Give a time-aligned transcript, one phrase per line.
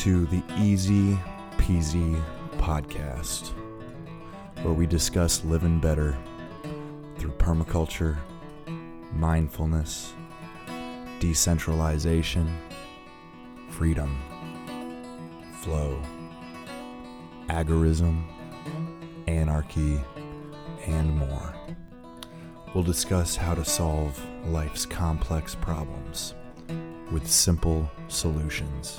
[0.00, 1.14] to the Easy
[1.58, 2.18] Peasy
[2.56, 3.50] podcast,
[4.62, 6.16] where we discuss living better
[7.18, 8.16] through permaculture,
[9.12, 10.14] mindfulness,
[11.18, 12.50] decentralization,
[13.68, 14.18] freedom,
[15.60, 16.00] flow,
[17.50, 18.24] agorism,
[19.28, 20.00] anarchy,
[20.86, 21.54] and more.
[22.74, 26.32] We'll discuss how to solve life's complex problems
[27.12, 28.98] with simple solutions.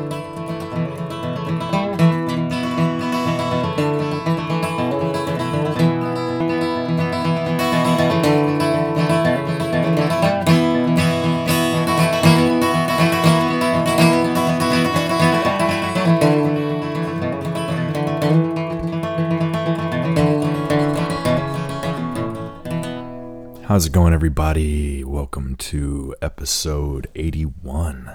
[23.71, 25.01] How's it going, everybody?
[25.01, 28.13] Welcome to episode 81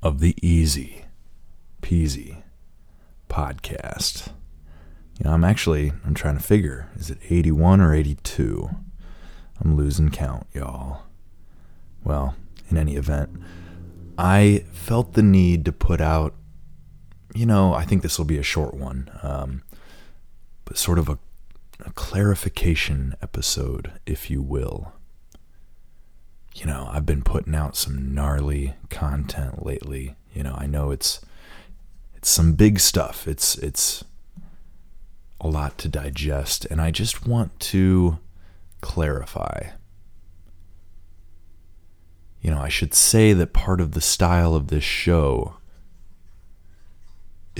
[0.00, 1.06] of the Easy
[1.82, 2.44] Peasy
[3.28, 4.28] podcast.
[5.18, 8.70] You know, I'm actually I'm trying to figure is it 81 or 82?
[9.60, 11.02] I'm losing count, y'all.
[12.04, 12.36] Well,
[12.70, 13.42] in any event,
[14.16, 16.36] I felt the need to put out
[17.34, 19.10] you know, I think this will be a short one.
[19.24, 19.64] Um,
[20.64, 21.18] but sort of a
[21.86, 24.92] a clarification episode, if you will.
[26.54, 30.16] You know, I've been putting out some gnarly content lately.
[30.32, 31.20] You know, I know it's
[32.14, 33.26] it's some big stuff.
[33.26, 34.04] It's it's
[35.40, 38.18] a lot to digest and I just want to
[38.80, 39.70] clarify.
[42.42, 45.56] You know, I should say that part of the style of this show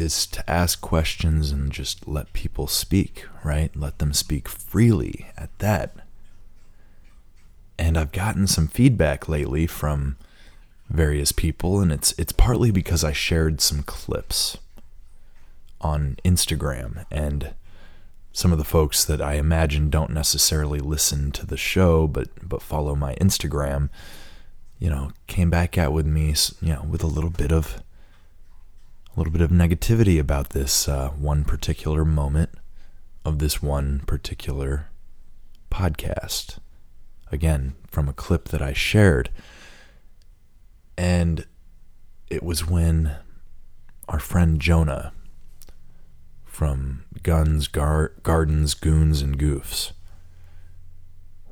[0.00, 3.74] is to ask questions and just let people speak, right?
[3.76, 5.94] Let them speak freely at that.
[7.78, 10.16] And I've gotten some feedback lately from
[10.88, 14.58] various people and it's it's partly because I shared some clips
[15.80, 17.54] on Instagram and
[18.32, 22.60] some of the folks that I imagine don't necessarily listen to the show but but
[22.60, 23.88] follow my Instagram,
[24.80, 27.82] you know, came back at with me, you know, with a little bit of
[29.14, 32.50] a little bit of negativity about this uh, one particular moment
[33.24, 34.88] of this one particular
[35.70, 36.58] podcast.
[37.32, 39.30] Again, from a clip that I shared.
[40.96, 41.46] And
[42.28, 43.16] it was when
[44.08, 45.12] our friend Jonah
[46.44, 49.92] from Guns, Gar- Gardens, Goons, and Goofs,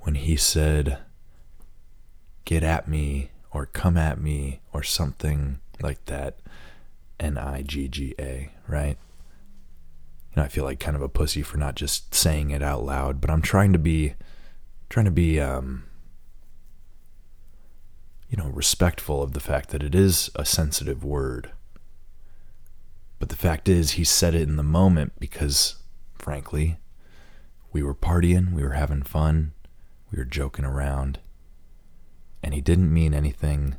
[0.01, 0.99] when he said,
[2.45, 6.39] get at me or come at me or something like that
[7.21, 8.97] N I G G A, right?
[10.31, 12.85] You know, I feel like kind of a pussy for not just saying it out
[12.85, 14.15] loud, but I'm trying to be
[14.89, 15.85] trying to be um
[18.29, 21.51] you know, respectful of the fact that it is a sensitive word.
[23.19, 25.77] But the fact is he said it in the moment because
[26.15, 26.79] frankly,
[27.73, 29.53] we were partying, we were having fun,
[30.13, 31.21] we were joking around,
[32.43, 33.77] and he didn't mean anything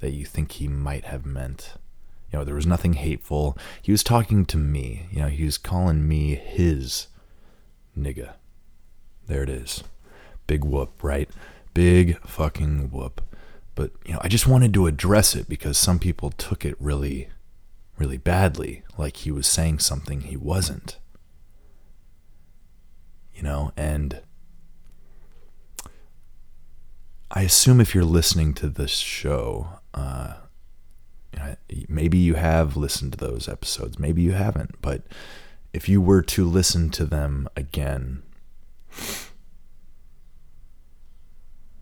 [0.00, 1.74] that you think he might have meant.
[2.32, 3.56] You know, there was nothing hateful.
[3.80, 5.06] He was talking to me.
[5.10, 7.06] You know, he was calling me his
[7.96, 8.34] nigga.
[9.26, 9.82] There it is.
[10.46, 11.28] Big whoop, right?
[11.74, 13.22] Big fucking whoop.
[13.74, 17.28] But, you know, I just wanted to address it because some people took it really,
[17.96, 20.98] really badly, like he was saying something he wasn't.
[23.34, 24.20] You know, and
[27.30, 30.34] I assume if you're listening to this show, uh,
[31.88, 35.02] maybe you have listened to those episodes, maybe you haven't, but
[35.72, 38.22] if you were to listen to them again,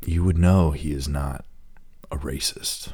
[0.04, 1.44] you would know he is not
[2.10, 2.88] a racist.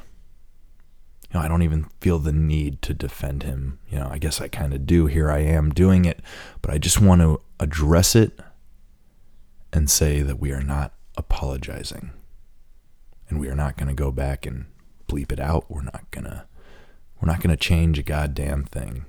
[1.29, 3.79] You know, I don't even feel the need to defend him.
[3.89, 5.07] You know, I guess I kind of do.
[5.07, 6.19] Here I am doing it,
[6.61, 8.39] but I just want to address it
[9.71, 12.11] and say that we are not apologizing.
[13.29, 14.65] And we are not going to go back and
[15.13, 15.69] bleep it out.
[15.69, 16.45] We're not going to
[17.21, 19.05] we're not going to change a goddamn thing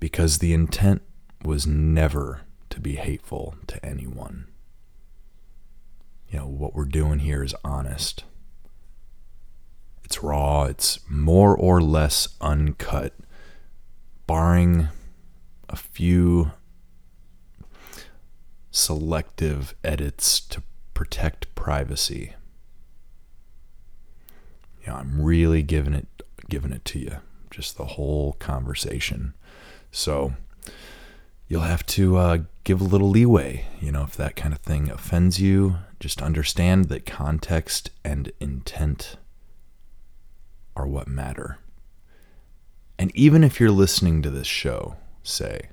[0.00, 1.02] because the intent
[1.44, 4.46] was never to be hateful to anyone.
[6.30, 8.24] You know, what we're doing here is honest.
[10.02, 13.14] It's raw, it's more or less uncut,
[14.26, 14.88] barring
[15.68, 16.52] a few
[18.70, 20.62] selective edits to
[20.94, 22.34] protect privacy.
[24.84, 26.08] You know, I'm really giving it
[26.48, 27.16] giving it to you.
[27.50, 29.32] just the whole conversation.
[29.92, 30.34] So
[31.48, 33.66] you'll have to uh, give a little leeway.
[33.80, 39.16] You know, if that kind of thing offends you, just understand that context and intent
[40.76, 41.58] are what matter.
[42.98, 45.68] And even if you're listening to this show, say,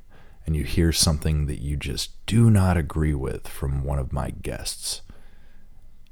[0.46, 4.30] and you hear something that you just do not agree with from one of my
[4.30, 5.02] guests,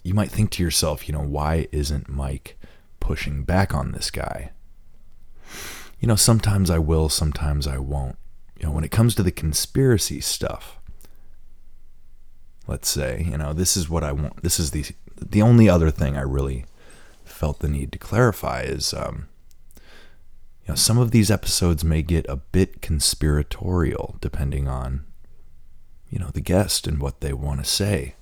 [0.03, 2.58] you might think to yourself, you know, why isn't Mike
[3.09, 4.51] pushing back on this guy?
[5.99, 8.17] You know, sometimes I will, sometimes I won't.
[8.55, 10.77] You know, when it comes to the conspiracy stuff,
[12.67, 14.43] let's say, you know, this is what I want.
[14.43, 14.85] This is the
[15.19, 16.65] the only other thing I really
[17.25, 19.27] felt the need to clarify is um,
[19.75, 25.03] you know, some of these episodes may get a bit conspiratorial depending on
[26.11, 28.13] you know, the guest and what they want to say.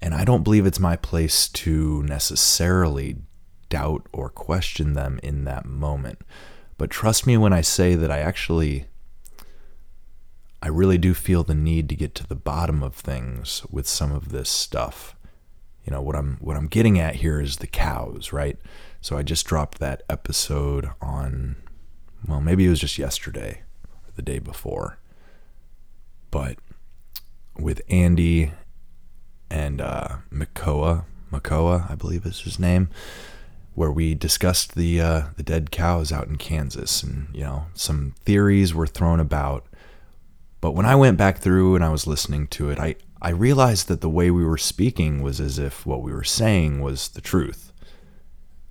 [0.00, 3.16] And I don't believe it's my place to necessarily
[3.72, 6.18] doubt or question them in that moment.
[6.76, 8.84] But trust me when I say that I actually
[10.60, 14.12] I really do feel the need to get to the bottom of things with some
[14.12, 15.16] of this stuff.
[15.84, 18.58] You know, what I'm what I'm getting at here is the cows, right?
[19.00, 21.56] So I just dropped that episode on
[22.28, 24.98] well, maybe it was just yesterday or the day before.
[26.30, 26.58] But
[27.58, 28.52] with Andy
[29.50, 32.90] and uh, Makoa, Makoa, I believe is his name,
[33.74, 38.14] where we discussed the uh, the dead cows out in Kansas, and you know some
[38.24, 39.66] theories were thrown about.
[40.60, 43.88] But when I went back through and I was listening to it, I I realized
[43.88, 47.20] that the way we were speaking was as if what we were saying was the
[47.20, 47.72] truth.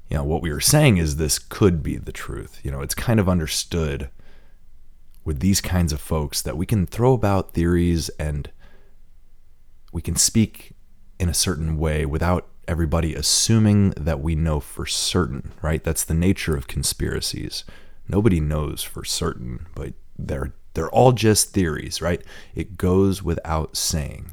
[0.10, 2.60] You know, what we were saying is this could be the truth.
[2.64, 4.10] You know, it's kind of understood
[5.24, 8.52] with these kinds of folks that we can throw about theories and
[9.94, 10.74] we can speak
[11.20, 15.84] in a certain way without everybody assuming that we know for certain, right?
[15.84, 17.64] That's the nature of conspiracies.
[18.08, 22.22] Nobody knows for certain, but they're they're all just theories, right?
[22.56, 24.32] It goes without saying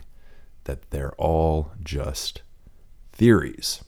[0.65, 2.43] that they're all just
[3.13, 3.83] theories.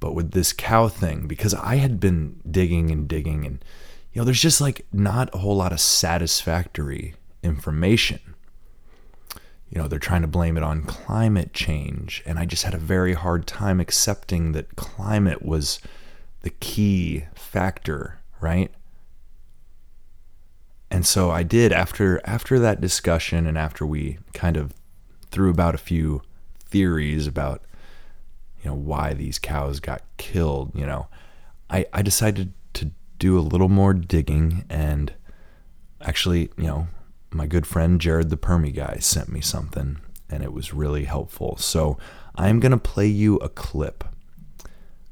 [0.00, 3.64] But with this cow thing, because I had been digging and digging and
[4.12, 8.20] you know, there's just like not a whole lot of satisfactory information
[9.72, 12.22] you know, they're trying to blame it on climate change.
[12.26, 15.80] And I just had a very hard time accepting that climate was
[16.42, 18.70] the key factor, right?
[20.90, 24.74] And so I did after after that discussion and after we kind of
[25.30, 26.20] threw about a few
[26.66, 27.62] theories about
[28.62, 31.06] you know why these cows got killed, you know,
[31.70, 35.14] I, I decided to do a little more digging and
[36.02, 36.88] actually, you know,
[37.34, 39.98] my good friend Jared the Permy guy sent me something
[40.32, 41.56] and it was really helpful.
[41.58, 41.98] So
[42.34, 44.04] I'm going to play you a clip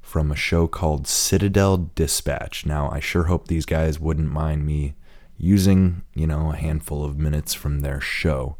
[0.01, 2.67] from a show called Citadel Dispatch.
[2.67, 4.95] Now, I sure hope these guys wouldn't mind me
[5.37, 8.57] using, you know, a handful of minutes from their show.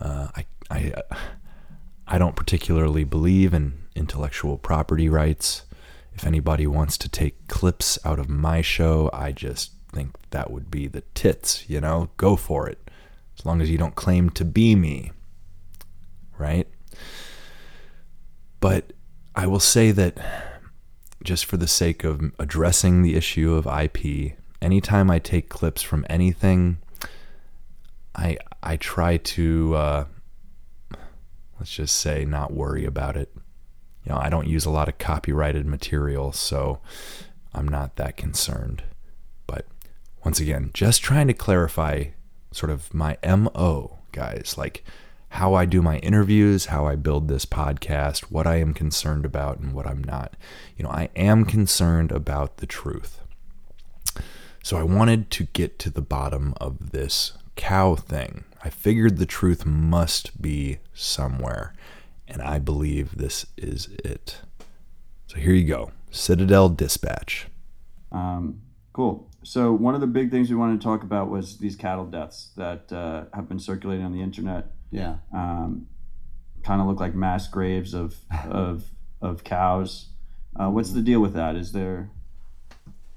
[0.00, 0.92] Uh, I, I,
[2.08, 5.64] I don't particularly believe in intellectual property rights.
[6.14, 10.70] If anybody wants to take clips out of my show, I just think that would
[10.70, 12.10] be the tits, you know?
[12.16, 12.89] Go for it
[13.38, 15.12] as long as you don't claim to be me,
[16.38, 16.68] right?
[18.60, 18.92] But
[19.34, 20.18] I will say that
[21.22, 26.06] just for the sake of addressing the issue of IP, anytime I take clips from
[26.08, 26.78] anything,
[28.14, 30.04] I I try to uh,
[31.58, 33.32] let's just say not worry about it.
[34.04, 36.80] You know, I don't use a lot of copyrighted material, so
[37.52, 38.82] I'm not that concerned.
[39.46, 39.66] But
[40.24, 42.06] once again, just trying to clarify
[42.52, 44.84] sort of my MO, guys, like
[45.30, 49.58] how I do my interviews, how I build this podcast, what I am concerned about
[49.58, 50.34] and what I'm not.
[50.76, 53.20] You know, I am concerned about the truth.
[54.62, 58.44] So I wanted to get to the bottom of this cow thing.
[58.62, 61.74] I figured the truth must be somewhere,
[62.28, 64.40] and I believe this is it.
[65.28, 67.46] So here you go Citadel Dispatch.
[68.10, 68.60] Um,
[68.92, 69.29] cool.
[69.42, 72.50] So one of the big things we wanted to talk about was these cattle deaths
[72.56, 74.66] that uh, have been circulating on the internet.
[74.90, 75.16] Yeah.
[75.32, 75.86] Um,
[76.62, 78.16] kind of look like mass graves of
[78.48, 80.08] of of cows.
[80.56, 81.56] Uh, what's the deal with that?
[81.56, 82.10] Is there?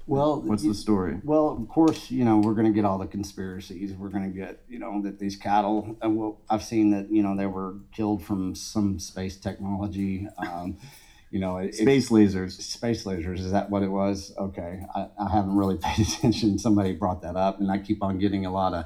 [0.06, 1.18] Well, what's the story?
[1.24, 3.92] Well, of course, you know we're going to get all the conspiracies.
[3.92, 5.96] We're going to get you know that these cattle.
[6.02, 10.28] And well, I've seen that you know they were killed from some space technology.
[10.38, 10.76] Um,
[11.34, 12.52] you know, it, space lasers.
[12.62, 13.40] Space lasers.
[13.40, 14.32] Is that what it was?
[14.38, 16.60] Okay, I, I haven't really paid attention.
[16.60, 18.84] Somebody brought that up, and I keep on getting a lot of,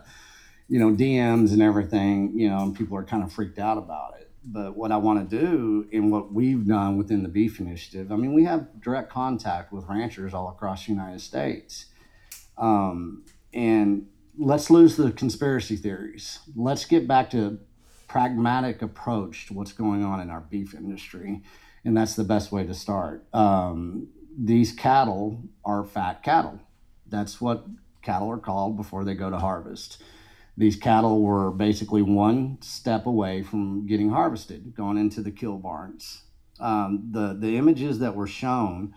[0.67, 2.33] you know, DMs and everything.
[2.39, 4.31] You know, and people are kind of freaked out about it.
[4.43, 8.17] But what I want to do, and what we've done within the Beef Initiative, I
[8.17, 11.85] mean, we have direct contact with ranchers all across the United States.
[12.57, 14.07] Um, and
[14.39, 16.39] let's lose the conspiracy theories.
[16.57, 17.59] Let's get back to
[18.07, 21.43] pragmatic approach to what's going on in our beef industry,
[21.85, 23.25] and that's the best way to start.
[23.35, 26.61] Um, these cattle are fat cattle.
[27.07, 27.67] That's what
[28.03, 30.03] cattle are called before they go to harvest.
[30.57, 36.23] These cattle were basically one step away from getting harvested, going into the kill barns.
[36.61, 38.95] Um, the the images that were shown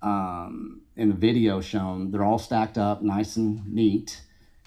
[0.00, 4.20] um, in the video shown, they're all stacked up, nice and neat,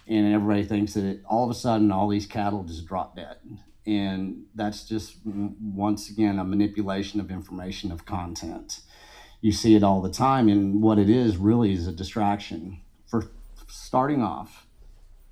[0.08, 3.38] and everybody thinks that it, all of a sudden all these cattle just drop dead,
[3.86, 8.82] and that's just once again a manipulation of information of content.
[9.42, 12.82] You see it all the time, and what it is really is a distraction.
[13.08, 13.30] For
[13.68, 14.66] starting off,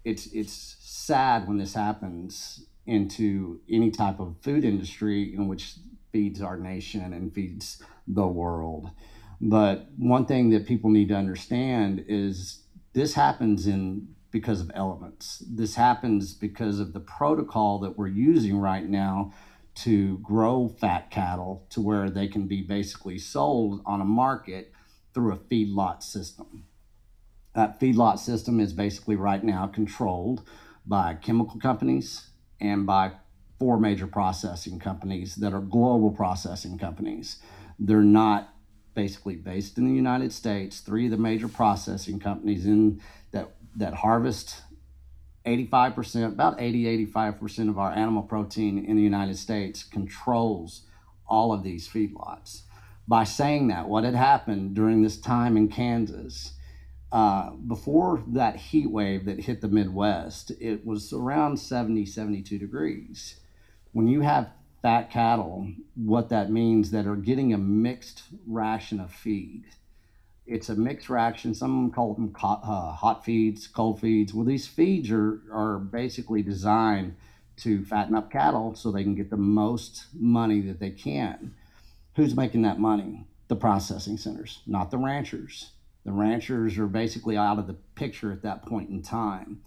[0.04, 5.76] it's it's sad when this happens into any type of food industry in which
[6.12, 8.90] feeds our nation and feeds the world.
[9.42, 15.44] But one thing that people need to understand is this happens in because of elements.
[15.48, 19.32] This happens because of the protocol that we're using right now
[19.76, 24.74] to grow fat cattle to where they can be basically sold on a market
[25.14, 26.66] through a feedlot system.
[27.54, 30.42] That feedlot system is basically right now controlled
[30.86, 33.12] by chemical companies and by
[33.60, 37.38] four major processing companies that are global processing companies.
[37.78, 38.52] They're not
[38.96, 40.80] basically based in the United States.
[40.80, 43.00] Three of the major processing companies in
[43.32, 44.62] that that harvest
[45.46, 50.84] 85%, about 80, 85% of our animal protein in the United States controls
[51.28, 52.62] all of these feedlots.
[53.08, 56.54] By saying that, what had happened during this time in Kansas,
[57.12, 63.40] uh, before that heat wave that hit the Midwest, it was around 70, 72 degrees.
[63.92, 64.50] When you have
[64.82, 69.66] fat cattle, what that means that are getting a mixed ration of feed.
[70.46, 71.54] It's a mixed reaction.
[71.54, 74.34] Some call them uh, hot feeds, cold feeds.
[74.34, 77.16] Well, these feeds are, are basically designed
[77.58, 81.54] to fatten up cattle so they can get the most money that they can.
[82.16, 83.26] Who's making that money?
[83.48, 85.72] The processing centers, not the ranchers.
[86.06, 89.62] The ranchers are basically out of the picture at that point in time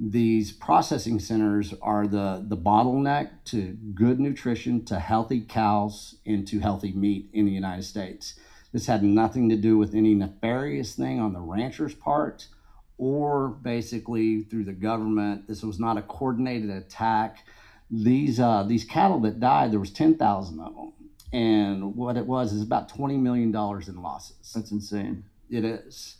[0.00, 6.60] these processing centers are the, the bottleneck to good nutrition, to healthy cows, and to
[6.60, 8.38] healthy meat in the United States.
[8.78, 12.46] This had nothing to do with any nefarious thing on the rancher's part
[12.96, 15.48] or basically through the government.
[15.48, 17.44] This was not a coordinated attack.
[17.90, 20.92] These, uh, these cattle that died, there was 10,000 of them.
[21.32, 24.52] And what it was is about $20 million in losses.
[24.54, 25.24] That's insane.
[25.50, 26.18] It is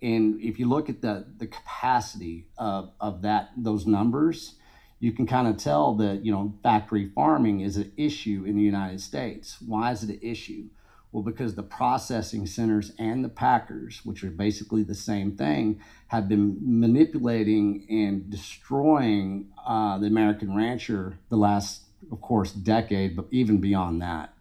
[0.00, 4.54] and if you look at the the capacity of, of that those numbers
[5.00, 8.62] you can kind of tell that you know factory farming is an issue in the
[8.62, 10.68] united states why is it an issue
[11.12, 16.28] well because the processing centers and the packers which are basically the same thing have
[16.28, 23.58] been manipulating and destroying uh, the american rancher the last of course decade but even
[23.60, 24.32] beyond that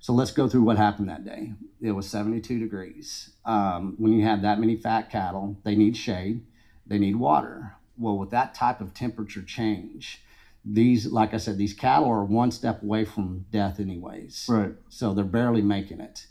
[0.00, 1.52] so let's go through what happened that day.
[1.80, 3.30] It was 72 degrees.
[3.44, 6.42] Um, when you have that many fat cattle, they need shade,
[6.86, 7.74] they need water.
[7.98, 10.22] Well, with that type of temperature change,
[10.64, 14.46] these, like I said, these cattle are one step away from death, anyways.
[14.48, 14.72] Right.
[14.88, 16.26] So they're barely making it.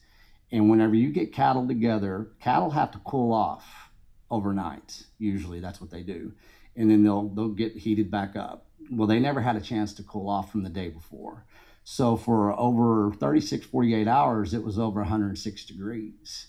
[0.52, 3.90] And whenever you get cattle together, cattle have to cool off
[4.30, 5.04] overnight.
[5.20, 6.34] Usually, that's what they do,
[6.76, 8.66] and then they'll they'll get heated back up.
[8.90, 11.46] Well, they never had a chance to cool off from the day before.
[11.84, 16.48] So for over 36, 48 hours, it was over 106 degrees.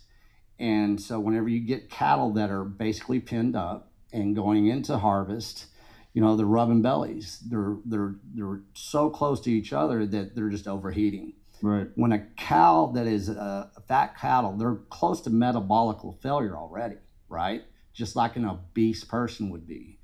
[0.58, 5.66] And so whenever you get cattle that are basically pinned up and going into harvest,
[6.12, 7.38] you know, they're rubbing bellies.
[7.48, 11.34] They're they're they're so close to each other that they're just overheating.
[11.62, 11.88] Right.
[11.96, 16.96] When a cow that is a, a fat cattle, they're close to metabolic failure already,
[17.28, 17.62] right?
[17.92, 19.98] Just like an obese person would be.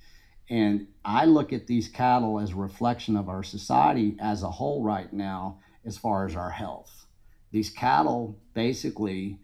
[0.51, 4.83] And I look at these cattle as a reflection of our society as a whole
[4.83, 7.07] right now, as far as our health.
[7.51, 9.39] These cattle, basically,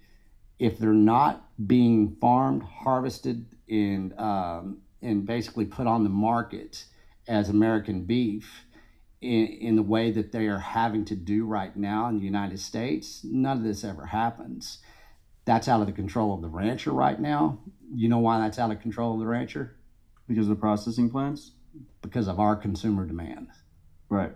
[0.58, 6.84] if they're not being farmed, harvested, and um, and basically put on the market
[7.28, 8.64] as American beef
[9.20, 12.58] in, in the way that they are having to do right now in the United
[12.58, 14.78] States, none of this ever happens.
[15.44, 17.58] That's out of the control of the rancher right now.
[17.94, 19.76] You know why that's out of control of the rancher?
[20.28, 21.52] Because of the processing plants?
[22.02, 23.48] Because of our consumer demand.
[24.08, 24.32] Right.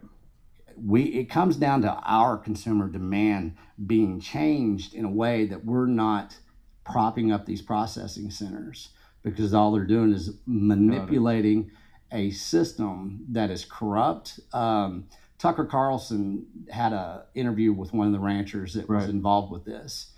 [0.76, 3.56] We it comes down to our consumer demand
[3.87, 6.37] being changed in a way that we're not
[6.85, 8.90] propping up these processing centers
[9.24, 11.70] because all they're doing is manipulating
[12.12, 14.38] a system that is corrupt.
[14.52, 19.64] Um, Tucker Carlson had an interview with one of the ranchers that was involved with
[19.64, 20.12] this,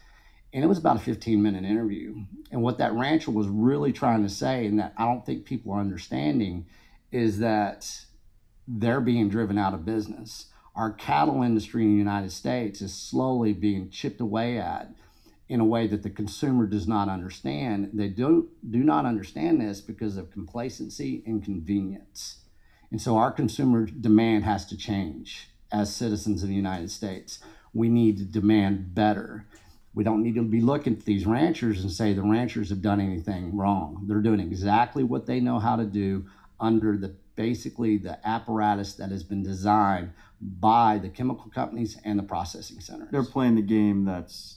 [0.52, 2.14] And it was about a 15 minute interview.
[2.50, 5.72] And what that rancher was really trying to say, and that I don't think people
[5.72, 6.66] are understanding,
[7.10, 7.90] is that
[8.68, 10.46] they're being driven out of business.
[10.74, 14.90] Our cattle industry in the United States is slowly being chipped away at
[15.48, 17.90] in a way that the consumer does not understand.
[17.94, 22.38] They do, do not understand this because of complacency and convenience.
[22.90, 27.38] And so our consumer demand has to change as citizens of the United States.
[27.72, 29.46] We need to demand better.
[29.94, 33.00] We don't need to be looking at these ranchers and say the ranchers have done
[33.00, 34.04] anything wrong.
[34.06, 36.26] They're doing exactly what they know how to do
[36.58, 40.10] under the basically the apparatus that has been designed
[40.40, 43.08] by the chemical companies and the processing centers.
[43.10, 44.56] They're playing the game that's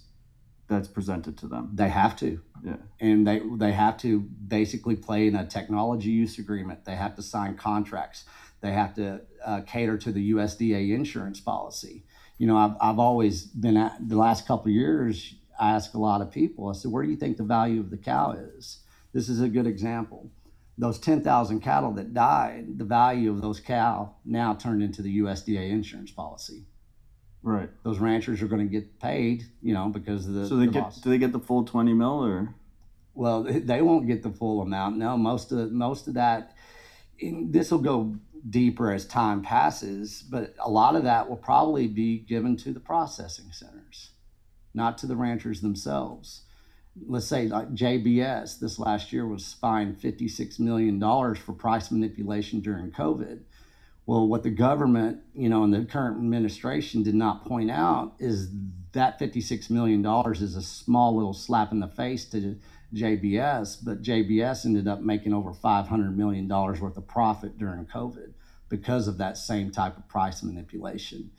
[0.69, 1.71] that's presented to them.
[1.73, 2.39] They have to.
[2.63, 2.77] Yeah.
[2.99, 6.85] And they they have to basically play in a technology use agreement.
[6.85, 8.25] They have to sign contracts.
[8.61, 12.03] They have to uh, cater to the USDA insurance policy.
[12.37, 15.35] You know, I've, I've always been at the last couple of years.
[15.59, 16.69] I ask a lot of people.
[16.69, 18.79] I said, "Where do you think the value of the cow is?"
[19.11, 20.31] This is a good example.
[20.77, 25.19] Those ten thousand cattle that died, the value of those cow now turned into the
[25.19, 26.65] USDA insurance policy
[27.41, 27.69] Right.
[27.83, 30.47] those ranchers are going to get paid, you know, because of the.
[30.47, 31.01] So they the get loss.
[31.01, 32.53] do they get the full twenty mil or
[33.13, 34.97] well, they won't get the full amount.
[34.97, 36.55] No, most of most of that.
[37.21, 38.15] This will go
[38.49, 42.79] deeper as time passes, but a lot of that will probably be given to the
[42.79, 44.11] processing centers,
[44.73, 46.43] not to the ranchers themselves.
[47.07, 51.91] Let's say like JBS this last year was fined fifty six million dollars for price
[51.91, 53.41] manipulation during COVID.
[54.09, 58.49] Well, what the government, you know, and the current administration did not point out is
[58.93, 62.55] that $56 million is a small little slap in the face to
[62.91, 68.33] JBS, but JBS ended up making over $500 million worth of profit during COVID
[68.67, 71.29] because of that same type of price manipulation.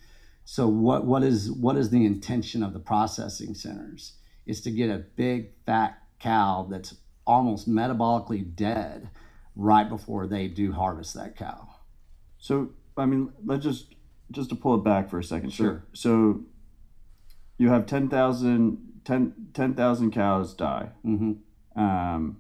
[0.45, 4.13] So what, what is what is the intention of the processing centers?
[4.47, 6.95] Is to get a big fat cow that's
[7.27, 9.11] almost metabolically dead
[9.57, 11.70] right before they do harvest that cow.
[12.41, 13.95] So I mean let's just
[14.33, 15.51] just to pull it back for a second.
[15.51, 15.83] Sure.
[15.93, 16.43] So,
[17.59, 20.91] you have 10,000 10 10,000 cows die.
[21.03, 21.33] hmm
[21.77, 22.37] Um,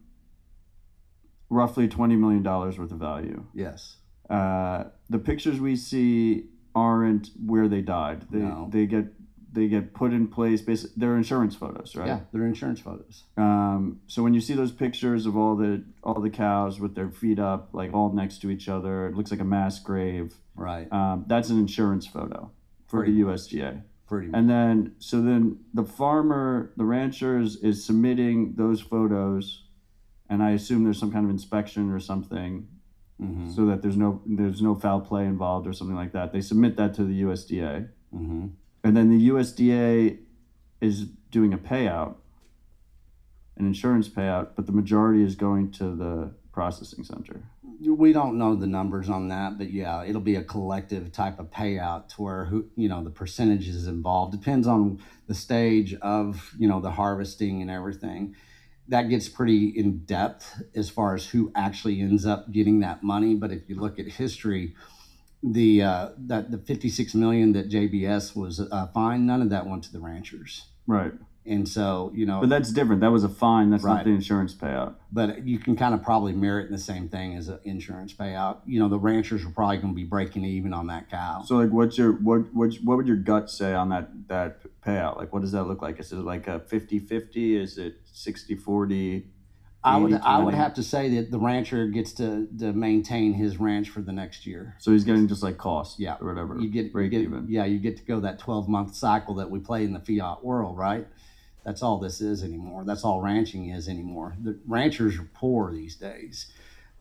[1.49, 3.45] roughly twenty million dollars worth of value.
[3.55, 3.97] Yes.
[4.29, 8.27] Uh, the pictures we see aren't where they died.
[8.31, 8.69] They No.
[8.71, 9.07] they get
[9.53, 10.61] they get put in place.
[10.63, 12.07] Basically, they're insurance photos, right?
[12.07, 13.25] Yeah, they're insurance photos.
[13.37, 17.11] Um, so when you see those pictures of all the all the cows with their
[17.11, 20.35] feet up, like all next to each other, it looks like a mass grave.
[20.55, 20.91] Right.
[20.93, 22.51] Um, that's an insurance photo
[22.87, 23.83] for Pretty the USDA.
[24.07, 24.39] Pretty much.
[24.39, 29.65] And then so then the farmer, the ranchers, is submitting those photos,
[30.29, 32.67] and I assume there's some kind of inspection or something,
[33.19, 36.33] hmm so that there's no there's no foul play involved or something like that.
[36.33, 38.47] They submit that to the USDA, hmm
[38.83, 40.19] and then the USDA
[40.81, 42.17] is doing a payout,
[43.57, 47.43] an insurance payout, but the majority is going to the processing center.
[47.83, 51.51] We don't know the numbers on that, but yeah, it'll be a collective type of
[51.51, 56.69] payout to where who you know the percentages involved depends on the stage of you
[56.69, 58.37] know the harvesting and everything.
[58.89, 63.35] That gets pretty in depth as far as who actually ends up getting that money.
[63.35, 64.75] But if you look at history,
[65.43, 69.85] the uh, that the 56 million that JBS was uh, fined, none of that went
[69.85, 70.67] to the ranchers.
[70.87, 71.13] Right,
[71.47, 73.01] And so you know, but that's different.
[73.01, 73.71] That was a fine.
[73.71, 74.05] That's not Right.
[74.05, 74.95] the insurance payout.
[75.13, 78.13] but you can kind of probably mirror it in the same thing as an insurance
[78.13, 78.59] payout.
[78.67, 81.43] You know, the ranchers are probably going to be breaking even on that cow.
[81.47, 85.17] So like, what's your what what what would your gut say on that that payout?
[85.17, 86.01] Like, what does that look like?
[86.01, 87.57] Is it like a 50-50?
[87.63, 89.25] Is it 60-40?
[89.83, 93.59] I would I would have to say that the rancher gets to, to maintain his
[93.59, 94.75] ranch for the next year.
[94.79, 96.17] So he's getting just like cost, Yeah.
[96.21, 96.59] or whatever.
[96.61, 97.47] You get, you break get even.
[97.49, 100.45] yeah, you get to go that twelve month cycle that we play in the fiat
[100.45, 101.07] world, right?
[101.65, 102.85] That's all this is anymore.
[102.85, 104.37] That's all ranching is anymore.
[104.43, 106.51] The ranchers are poor these days.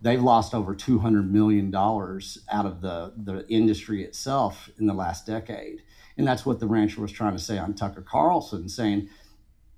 [0.02, 4.94] They've lost over two hundred million dollars out of the the industry itself in the
[4.94, 5.82] last decade,
[6.18, 9.10] and that's what the rancher was trying to say on Tucker Carlson, saying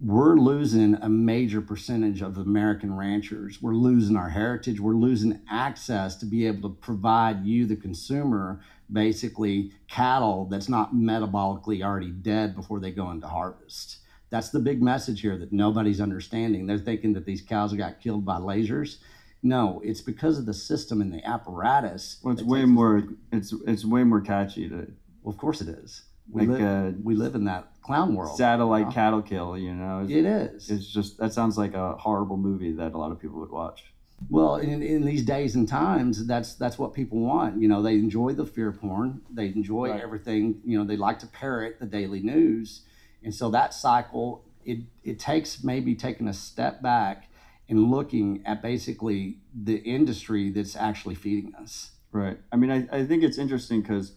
[0.04, 3.62] we're losing a major percentage of American ranchers.
[3.62, 4.80] We're losing our heritage.
[4.80, 8.62] We're losing access to be able to provide you, the consumer,
[8.92, 14.00] basically cattle that's not metabolically already dead before they go into harvest.
[14.32, 16.66] That's the big message here that nobody's understanding.
[16.66, 18.98] They're thinking that these cows got killed by lasers.
[19.44, 22.18] No, it's because of the system and the apparatus.
[22.24, 23.04] Well, it's way more.
[23.32, 24.92] It's it's way more catchy to
[25.24, 26.04] Well, of course it is.
[26.32, 28.38] We, like live, uh, we live in that clown world.
[28.38, 28.91] satellite Yeah.
[28.94, 29.58] cattle kill.
[29.58, 30.70] You know, it's, It is.
[30.70, 33.84] it's just that sounds like a horrible movie that a lot of people would watch.
[34.30, 37.60] Well, in, in these days and times, that's that's what people want.
[37.62, 39.22] You know, they enjoy the fear porn.
[39.32, 40.02] They enjoy Right.
[40.02, 40.62] everything.
[40.63, 42.82] You know, they like to parrot the daily news,
[43.24, 47.30] and so that cycle it it takes maybe taking a step back
[47.67, 51.91] and looking at basically the industry that's actually feeding us.
[52.12, 52.38] Right.
[52.52, 54.13] I mean, I, I think it's interesting because,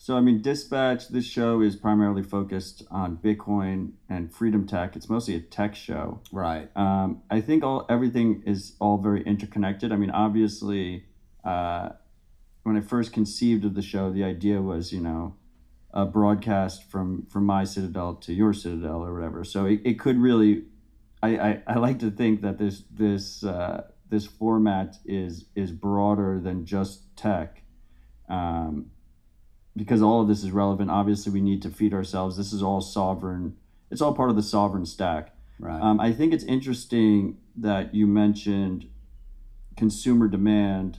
[0.00, 4.94] so I mean, Dispatch, this show is primarily focused on Bitcoin and Freedom Tech.
[4.94, 6.20] It's mostly a tech show.
[6.32, 6.70] Right.
[6.76, 9.90] Um, I think all everything is all very interconnected.
[9.90, 11.04] I mean, obviously,
[11.44, 11.90] uh,
[12.62, 15.34] when I first conceived of the show, the idea was, you know,
[15.92, 19.42] a broadcast from from my citadel to your citadel or whatever.
[19.42, 20.64] So it, it could really,
[21.22, 26.40] I, I, I like to think that this this uh, this format is is broader
[26.40, 27.62] than just tech,
[28.28, 28.92] um,
[29.78, 30.90] because all of this is relevant.
[30.90, 32.36] Obviously, we need to feed ourselves.
[32.36, 33.56] This is all sovereign.
[33.90, 35.34] It's all part of the sovereign stack.
[35.58, 35.80] Right.
[35.80, 38.88] Um, I think it's interesting that you mentioned
[39.76, 40.98] consumer demand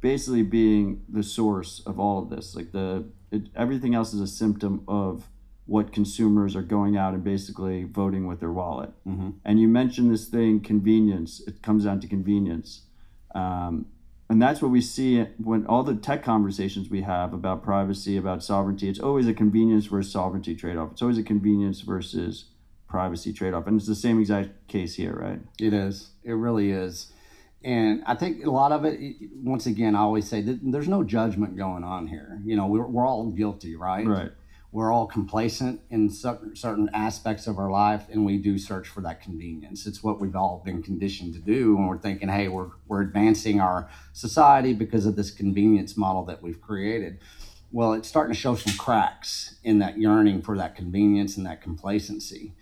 [0.00, 2.54] basically being the source of all of this.
[2.54, 5.28] Like the it, everything else is a symptom of
[5.66, 8.90] what consumers are going out and basically voting with their wallet.
[9.06, 9.34] Mhm.
[9.44, 11.40] And you mentioned this thing, convenience.
[11.46, 12.86] It comes down to convenience.
[13.34, 13.86] Um,
[14.30, 18.44] and that's what we see when all the tech conversations we have about privacy, about
[18.44, 18.88] sovereignty.
[18.88, 20.92] It's always a convenience versus sovereignty trade off.
[20.92, 22.44] It's always a convenience versus
[22.88, 23.66] privacy trade off.
[23.66, 25.40] And it's the same exact case here, right?
[25.58, 26.10] It is.
[26.22, 27.12] It really is.
[27.64, 29.00] And I think a lot of it,
[29.34, 32.40] once again, I always say that there's no judgment going on here.
[32.44, 34.06] You know, we're, we're all guilty, right?
[34.06, 34.30] Right.
[34.72, 39.20] We're all complacent in certain, aspects of our life, and we do search for that
[39.20, 39.84] convenience.
[39.84, 43.60] It's what we've all been conditioned to do when we're thinking, hey, we're, we're advancing
[43.60, 47.18] our society because of this convenience model that we've created.
[47.72, 51.62] Well, it's starting to show some cracks in that yearning for that convenience and that
[51.62, 52.54] complacency.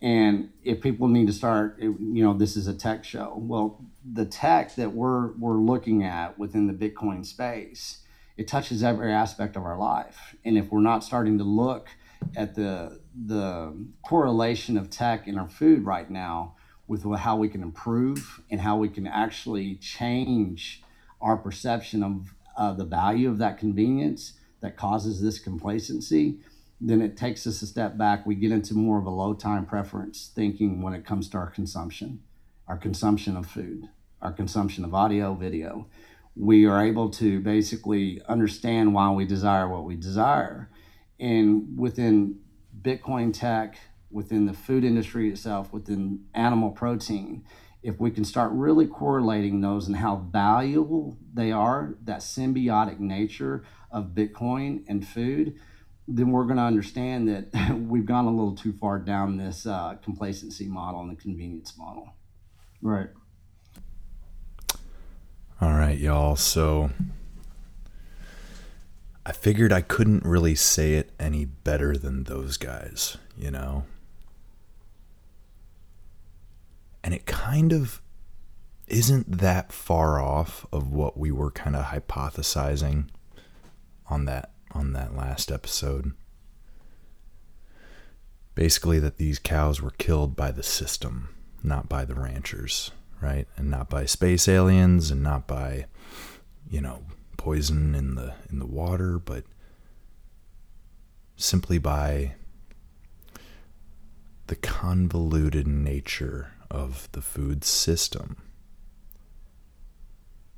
[0.00, 3.34] And if people need to start, you know, this is a tech show.
[3.36, 8.00] Well, the tech that we're we're looking at within the Bitcoin space,
[8.36, 10.36] it touches every aspect of our life.
[10.44, 11.88] And if we're not starting to look
[12.36, 16.54] at the the correlation of tech in our food right now
[16.86, 20.82] with how we can improve and how we can actually change
[21.20, 26.38] our perception of uh, the value of that convenience that causes this complacency,
[26.80, 28.26] then it takes us a step back.
[28.26, 31.50] We get into more of a low time preference thinking when it comes to our
[31.50, 32.20] consumption,
[32.66, 33.88] our consumption of food,
[34.20, 35.86] our consumption of audio, video.
[36.34, 40.70] We are able to basically understand why we desire what we desire.
[41.20, 42.40] And within
[42.80, 43.78] Bitcoin tech,
[44.10, 47.44] within the food industry itself, within animal protein,
[47.82, 53.64] if we can start really correlating those and how valuable they are, that symbiotic nature
[53.90, 55.54] of Bitcoin and food,
[56.06, 59.96] then we're going to understand that we've gone a little too far down this uh,
[60.02, 62.08] complacency model and the convenience model.
[62.80, 63.08] Right.
[65.62, 66.34] All right, y'all.
[66.34, 66.90] So
[69.24, 73.84] I figured I couldn't really say it any better than those guys, you know?
[77.04, 78.02] And it kind of
[78.88, 83.06] isn't that far off of what we were kind of hypothesizing
[84.10, 86.10] on that on that last episode.
[88.56, 91.28] Basically that these cows were killed by the system,
[91.62, 92.90] not by the ranchers,
[93.22, 93.46] right?
[93.56, 95.86] And not by space aliens and not by
[96.72, 97.02] you know,
[97.36, 99.44] poison in the in the water, but
[101.36, 102.34] simply by
[104.46, 108.38] the convoluted nature of the food system.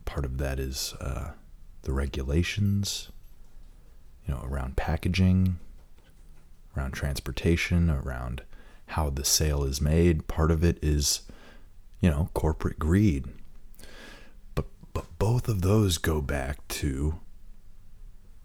[0.05, 1.33] Part of that is uh,
[1.83, 3.11] the regulations,
[4.27, 5.59] you know, around packaging,
[6.77, 8.43] around transportation, around
[8.87, 10.29] how the sale is made.
[10.29, 11.23] Part of it is,
[12.05, 13.25] you know, corporate greed.
[14.55, 17.19] But but both of those go back to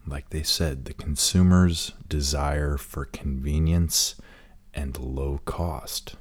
[0.08, 4.16] like they said, the consumer's desire for convenience
[4.74, 6.16] and low cost.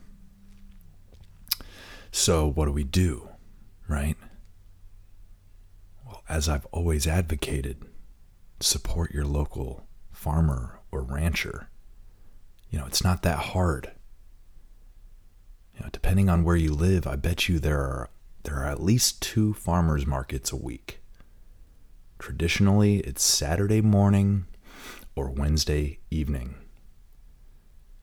[2.10, 3.28] So, what do we do,
[3.86, 4.16] right?
[6.04, 7.84] Well, as I've always advocated,
[8.58, 11.70] support your local farmer or rancher.
[12.68, 13.92] You know, it's not that hard.
[15.78, 18.10] You know, depending on where you live, I bet you there are
[18.42, 21.00] there are at least two farmers markets a week.
[22.18, 24.46] Traditionally, it's Saturday morning
[25.14, 26.56] or Wednesday evening.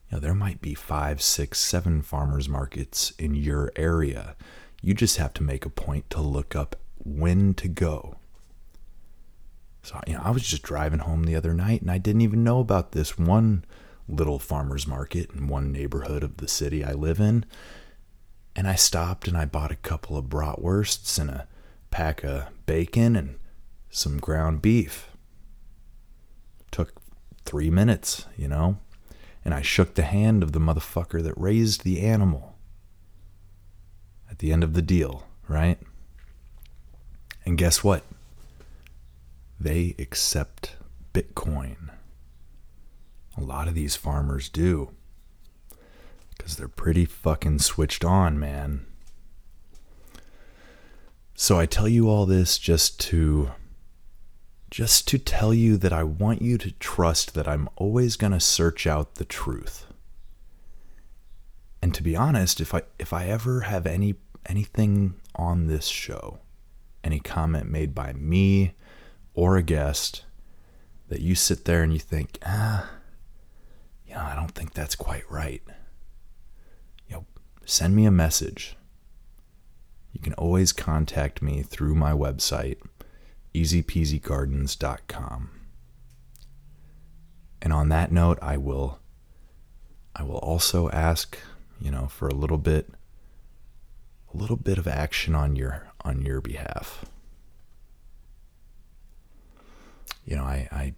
[0.09, 4.35] You know, there might be five, six, seven farmers markets in your area.
[4.81, 8.17] You just have to make a point to look up when to go.
[9.81, 12.43] So, you know, I was just driving home the other night and I didn't even
[12.43, 13.65] know about this one
[14.07, 17.45] little farmer's market in one neighborhood of the city I live in.
[18.55, 21.47] And I stopped and I bought a couple of bratwursts and a
[21.91, 23.39] pack of bacon and
[23.89, 25.09] some ground beef.
[26.71, 27.01] Took
[27.45, 28.77] three minutes, you know?
[29.45, 32.55] and I shook the hand of the motherfucker that raised the animal
[34.29, 35.77] at the end of the deal, right?
[37.45, 38.03] And guess what?
[39.59, 40.75] They accept
[41.13, 41.91] Bitcoin.
[43.37, 44.91] A lot of these farmers do.
[46.37, 48.85] Because they're pretty fucking switched on, man.
[51.33, 53.51] So I tell you all this just to
[54.71, 58.39] just to tell you that I want you to trust that I'm always going to
[58.39, 59.85] search out the truth.
[61.81, 66.39] And to be honest, if I if I ever have any anything on this show,
[67.03, 68.73] any comment made by me
[69.33, 70.23] or a guest
[71.09, 72.89] that you sit there and you think, ah,
[74.15, 75.61] you know, I don't think that's quite right.
[77.09, 77.25] You know,
[77.65, 78.77] send me a message.
[80.13, 82.77] You can always contact me through my website,
[83.53, 85.49] easypeasygardens.com.
[87.61, 88.99] And on that note, I will
[90.15, 91.37] I will also ask,
[91.81, 92.89] you know, for a little bit
[94.33, 97.03] a little bit of action on your on your behalf.
[100.23, 100.93] You know, I, I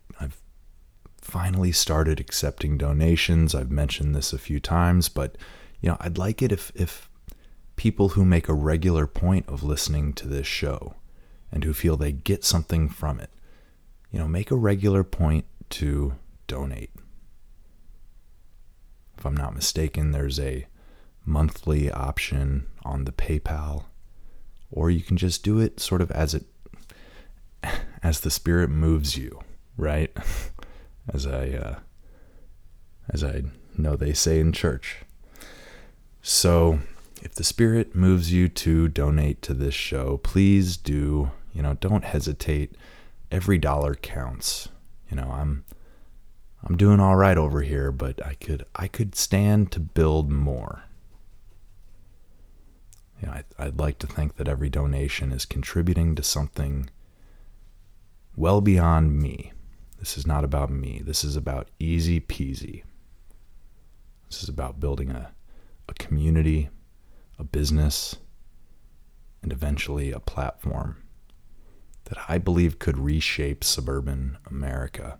[1.27, 3.53] finally started accepting donations.
[3.53, 5.37] I've mentioned this a few times, but
[5.81, 7.09] you know, I'd like it if if
[7.75, 10.95] people who make a regular point of listening to this show
[11.51, 13.29] and who feel they get something from it,
[14.09, 16.15] you know, make a regular point to
[16.47, 16.91] donate.
[19.17, 20.65] If I'm not mistaken, there's a
[21.25, 23.83] monthly option on the PayPal,
[24.71, 26.45] or you can just do it sort of as it
[28.01, 29.41] as the spirit moves you,
[29.75, 30.15] right?
[31.13, 31.75] As I uh,
[33.09, 33.43] as I
[33.77, 34.97] know they say in church.
[36.21, 36.79] So,
[37.21, 42.03] if the spirit moves you to donate to this show, please do, you know, don't
[42.03, 42.75] hesitate.
[43.29, 44.69] Every dollar counts.
[45.09, 45.65] You know, I'm
[46.63, 50.83] I'm doing all right over here, but I could I could stand to build more
[53.21, 56.89] you know, I, I'd like to think that every donation is contributing to something
[58.35, 59.53] well beyond me.
[59.99, 61.01] This is not about me.
[61.03, 62.83] This is about easy peasy.
[64.29, 65.31] This is about building a,
[65.89, 66.69] a community,
[67.39, 68.17] a business,
[69.41, 70.97] and eventually a platform
[72.05, 75.17] that I believe could reshape suburban America.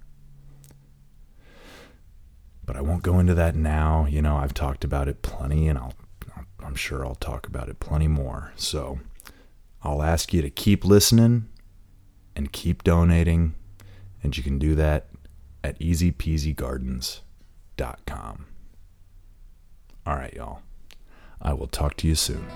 [2.66, 4.06] But I won't go into that now.
[4.06, 5.94] You know, I've talked about it plenty, and I'll
[6.68, 8.52] I'm sure I'll talk about it plenty more.
[8.58, 9.00] So
[9.84, 11.48] I'll ask you to keep listening
[12.36, 13.56] and keep donating.
[14.24, 15.08] And you can do that
[15.64, 18.46] at easypeasygardens.com.
[20.06, 20.62] All right, y'all.
[21.42, 22.48] I will talk to you soon.